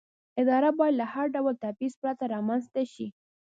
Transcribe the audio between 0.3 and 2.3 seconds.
اداره باید له هر ډول تبعیض پرته